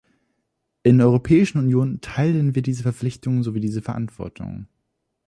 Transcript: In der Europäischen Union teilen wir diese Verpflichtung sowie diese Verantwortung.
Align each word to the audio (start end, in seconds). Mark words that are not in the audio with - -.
In 0.81 0.97
der 0.97 1.05
Europäischen 1.05 1.59
Union 1.59 2.01
teilen 2.01 2.55
wir 2.55 2.63
diese 2.63 2.81
Verpflichtung 2.81 3.43
sowie 3.43 3.59
diese 3.59 3.83
Verantwortung. 3.83 4.65